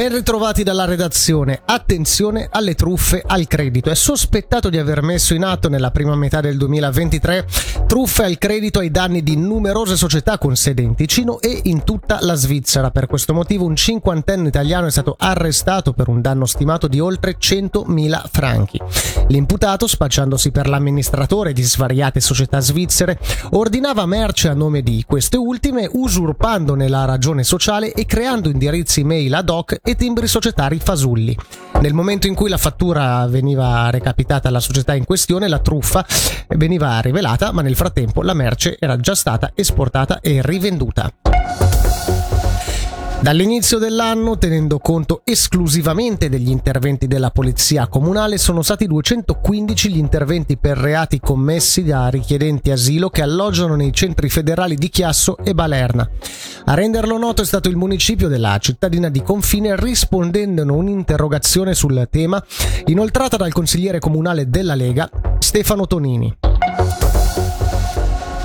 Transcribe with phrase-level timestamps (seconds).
[0.00, 1.60] Ben ritrovati dalla redazione.
[1.62, 3.90] Attenzione alle truffe al credito.
[3.90, 7.46] È sospettato di aver messo in atto nella prima metà del 2023
[7.86, 12.18] truffe al credito ai danni di numerose società con sede in Ticino e in tutta
[12.22, 12.90] la Svizzera.
[12.90, 17.36] Per questo motivo un cinquantenne italiano è stato arrestato per un danno stimato di oltre
[17.36, 18.80] 100.000 franchi.
[19.26, 23.18] L'imputato, spacciandosi per l'amministratore di svariate società svizzere,
[23.50, 29.34] ordinava merce a nome di queste ultime, usurpandone la ragione sociale e creando indirizzi mail
[29.34, 31.36] ad hoc e timbri societari fasulli.
[31.80, 36.04] Nel momento in cui la fattura veniva recapitata alla società in questione, la truffa
[36.56, 41.12] veniva rivelata, ma nel frattempo la merce era già stata esportata e rivenduta.
[43.22, 50.56] Dall'inizio dell'anno, tenendo conto esclusivamente degli interventi della Polizia Comunale, sono stati 215 gli interventi
[50.56, 56.08] per reati commessi da richiedenti asilo che alloggiano nei centri federali di Chiasso e Balerna.
[56.70, 62.06] A renderlo noto è stato il municipio della cittadina di Confine rispondendo a un'interrogazione sul
[62.08, 62.40] tema
[62.86, 65.10] inoltrata dal consigliere comunale della Lega
[65.40, 66.32] Stefano Tonini.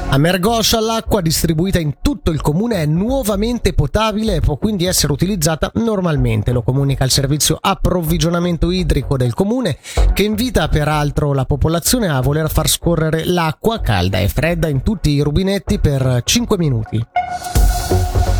[0.09, 5.13] A Mergoscia l'acqua distribuita in tutto il comune è nuovamente potabile e può quindi essere
[5.13, 9.77] utilizzata normalmente, lo comunica il servizio approvvigionamento idrico del comune
[10.13, 15.11] che invita peraltro la popolazione a voler far scorrere l'acqua calda e fredda in tutti
[15.11, 17.05] i rubinetti per 5 minuti.
[17.87, 18.34] Bye.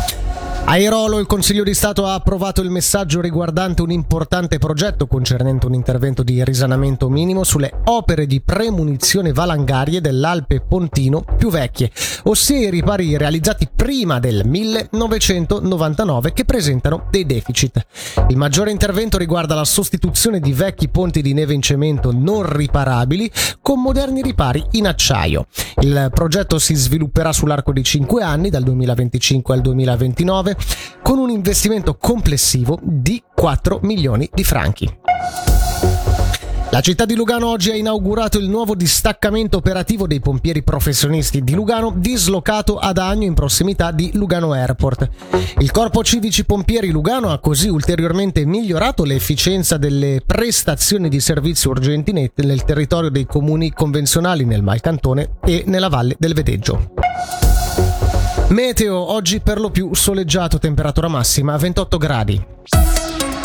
[0.68, 5.74] Airolo il Consiglio di Stato ha approvato il messaggio riguardante un importante progetto concernente un
[5.74, 11.92] intervento di risanamento minimo sulle opere di premunizione valangarie dell'Alpe Pontino più vecchie,
[12.24, 17.86] ossia i ripari realizzati prima del 1999 che presentano dei deficit.
[18.28, 23.30] Il maggiore intervento riguarda la sostituzione di vecchi ponti di neve in cemento non riparabili
[23.62, 25.46] con moderni ripari in acciaio.
[25.82, 30.55] Il progetto si svilupperà sull'arco di 5 anni, dal 2025 al 2029,
[31.02, 34.98] con un investimento complessivo di 4 milioni di franchi.
[36.70, 41.54] La città di Lugano oggi ha inaugurato il nuovo distaccamento operativo dei pompieri professionisti di
[41.54, 45.08] Lugano, dislocato ad Agno in prossimità di Lugano Airport.
[45.58, 52.12] Il Corpo Civici Pompieri Lugano ha così ulteriormente migliorato l'efficienza delle prestazioni di servizi urgenti
[52.12, 57.45] nel territorio dei comuni convenzionali nel Malcantone e nella Valle del Vedeggio.
[58.48, 62.44] Meteo oggi per lo più soleggiato, temperatura massima 28 gradi.